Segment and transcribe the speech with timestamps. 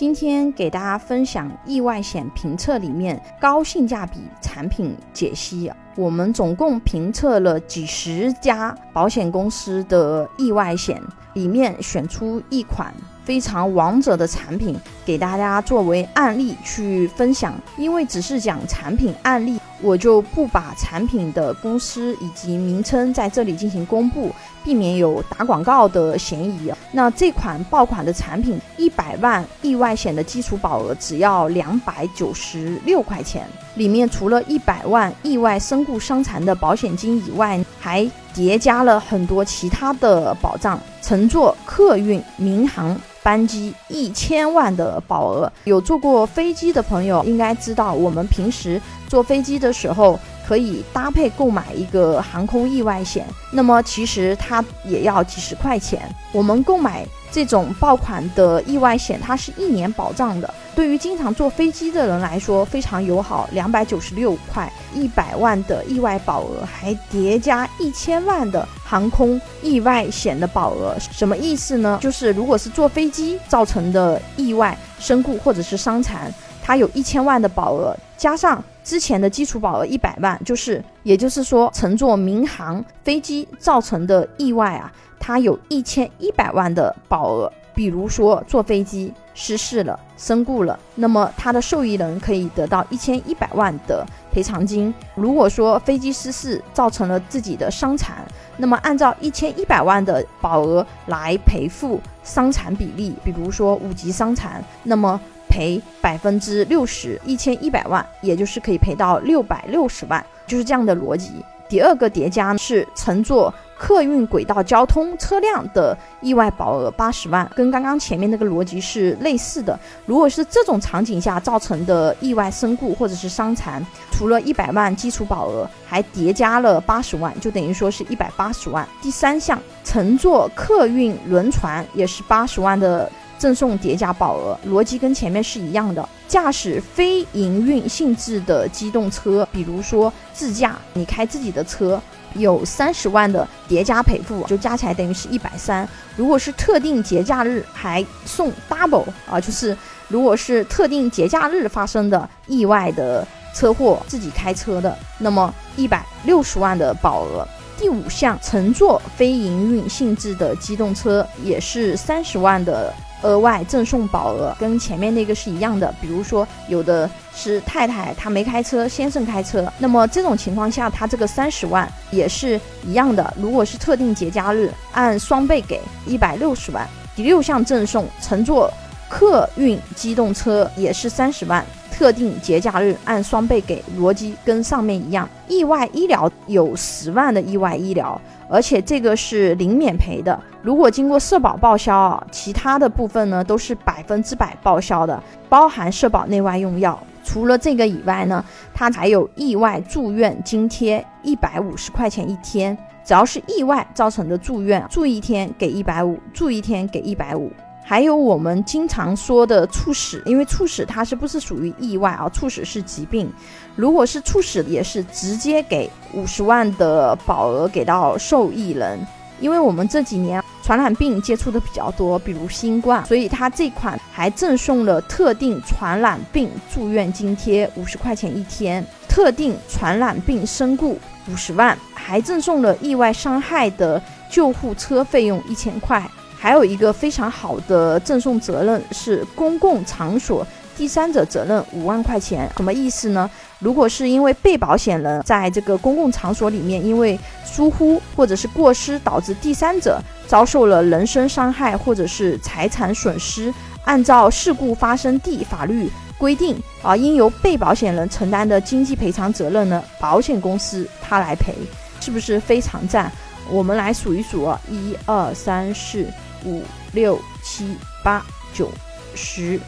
[0.00, 5.70] 今天给大家分享意外险评测里面高性价比产品解析。
[5.94, 10.98] 我们总共评测了几十家保险公司的意外险，
[11.34, 12.94] 里面选出一款
[13.26, 14.74] 非常王者的产品，
[15.04, 17.52] 给大家作为案例去分享。
[17.76, 19.59] 因为只是讲产品案例。
[19.82, 24.30] 我就不把产品的公司以及名称在这里进行公布，
[24.62, 26.72] 避免有打广告的嫌疑。
[26.92, 42.96] 那这款爆款的产品，一百万意外险的基础保额只要两百九十六块钱，里面除了一百万意外身故伤残的保险金以外，还叠加了很多其他的保障，乘坐客运、民航。
[43.22, 50.18] 班机一千万的保额，有坐过飞机的朋友应该知道，我们平时坐飞机的时候
[50.50, 57.06] 可以搭配购买一个航空意外险，那么其实它也要几十块钱，我们购买。
[57.32, 63.48] 这种爆款的意外险，它是一年保障的，对于经常坐飞机的人来说非常友好。
[63.52, 72.00] 两百九十六块，一百万的意外保额，还叠加一千万的航空意外险的保额，什么意思呢？
[72.02, 76.34] 就是如果是坐飞机造成的意外身故或者是伤残，
[76.70, 84.92] 它有一千万的保额，加上之前的基础保额一百万，就是也就是说乘坐民航飞机造成的意外啊。
[85.18, 94.94] 它有一千一百万的保额，比如说坐飞机失事了、身故了，那么它的受益人可以得到一千一百万的赔偿金。
[95.16, 98.24] 如果说飞机失事造成了自己的伤残，
[98.56, 111.44] 那么按照一千一百万的保额来赔付伤残比例，比如说五级伤残，那么赔百分之六十，一千一百万，也就是可以赔到六百六十万，就是这样的逻辑。
[111.68, 119.78] 第二个叠加是乘坐客运轨道交通车辆的意外保额八十万，跟刚刚前面那个逻辑是类似的。
[120.04, 128.86] 如果是这种场景下造成的意外身故或者是伤残，除了一百万基础保额，还叠加了八十万，就等于说是一百八十万。
[129.00, 133.08] 第三项，乘坐客运轮船也是八十万的。
[133.40, 136.06] 赠送叠加保额，逻辑跟前面是一样的。
[136.28, 142.00] 驾驶非营运性质的机动车，比如说自驾，你开自己的车，
[142.34, 145.88] 有三十万的叠加赔付，就加起来等于是一百三。
[146.16, 149.74] 如果是特定节假日，还送 double 啊，就是
[150.08, 157.48] 如果是特定节假日发生的意外的车祸，自己开车的，那么一百六十万的保额。
[157.78, 162.92] 第五项，乘坐非营运性质的机动车，也是三十万的。
[163.22, 173.34] 额外赠送保额跟前面那个是一样的，比如说有的是太太她没开车，先生开车，那么这种情况下，他这个三十万也是一样的。
[173.36, 176.88] 如果是特定节假日，按双倍给一百六十万。
[177.14, 178.72] 第六项赠送乘坐
[179.08, 181.64] 客运机动车也是三十万。
[182.00, 185.28] 特定节假日按双倍给，逻辑跟上面一样。
[185.48, 188.18] 意外医疗有十万的意外医疗，
[188.48, 190.40] 而且这个是零免赔的。
[190.62, 196.98] 如果经过社保报销啊，其他的部分呢都是百分之百报销的，包含社保内外用药。
[197.22, 202.74] 除了这个以外呢，它还有意外住院津贴一百五十块钱一天，
[203.04, 207.52] 只要是意外造成的住院，住一天给一百五，住一天给一百五。
[207.90, 212.28] 还有我们经常说的猝死，因为猝死它是不是属于意外啊？
[212.28, 213.28] 猝死是疾病，
[213.74, 219.04] 如果是猝死，也是直接给五十万的保额给到受益人。
[219.40, 230.96] 因为我们这几年传染病接触的比较多，比如新冠，所以它这款还赠送了特定传染病住院津贴五十块钱一天，特定传染病身故
[231.26, 234.00] 五十万，还赠送了意外伤害的
[234.30, 236.08] 救护车费用一千块。
[236.42, 243.30] 还有一个非常好的赠送责任是公共场所第三者责任五万块钱，什么意思呢？
[243.58, 253.52] 如果是因为被保险人在这个公共场所里面因为疏忽或者是过失导致第三者遭受了人身伤害或者是财产损失，
[253.84, 261.54] 按照事故发生地法律规定啊，应由被保险人承担的经济赔偿责任呢，保险公司他来赔，
[262.00, 263.12] 是不是非常赞？
[263.50, 266.06] 我们来数一数，一二三四。
[266.44, 268.70] 五六七八九
[269.14, 269.58] 十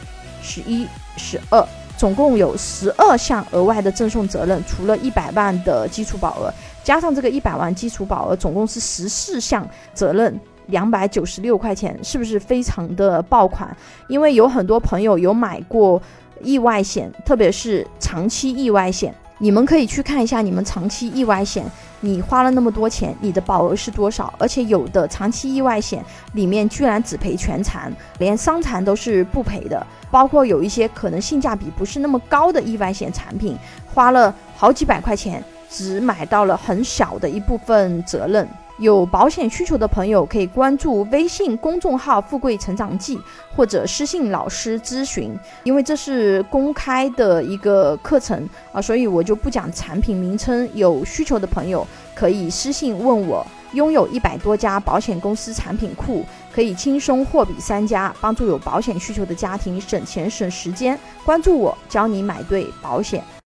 [0.41, 0.87] 十一
[1.17, 1.65] 十二，
[1.97, 6.53] 总共有十二项额外的赠送责任，除了一百万的基础保额，
[6.83, 13.75] 加上这个一百万基础保额，总共是十四项责任，两百九十六块钱，是不是非常的爆款？
[14.07, 16.01] 因为有很多朋友有买过
[16.41, 21.65] 意外险，特别是长期意外险，你们可以去看一下你们长期意外险。
[22.05, 24.33] 你花了那么多钱，你的保额是多少？
[24.37, 26.03] 而且有的长期意外险
[26.33, 27.89] 里面居然只赔全残，
[28.19, 29.87] 连伤残都是不赔的。
[30.11, 33.57] 包括有一些可能性价比不是那么高的意外险产品，
[33.93, 38.45] 花了好几百块钱，只买到了很小的一部分责任。
[38.77, 43.19] 有保险需求的朋友可以关注微信公众号“富贵成长记”
[43.55, 50.69] 或者私信老师咨询，因为这是公开的一个课程啊，所以我就不讲产品名称。
[50.73, 51.85] 有需求的朋友
[52.15, 53.45] 可以私信问我。
[53.73, 56.23] 拥有一百多家保险公司产品库，
[56.53, 60.97] 可以轻松货比三家，帮助有保险需求的家庭省钱省时间。
[61.25, 63.23] 关注我，教你买对保险。